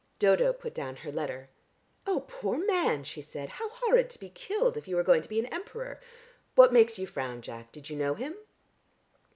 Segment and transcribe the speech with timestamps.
[0.17, 1.51] Dodo put down her letter.
[2.07, 3.49] "Oh, poor man!" she said.
[3.49, 5.99] "How horrid to be killed, if you were going to be an Emperor!
[6.55, 7.71] What makes you frown, Jack?
[7.71, 8.33] Did you know him?"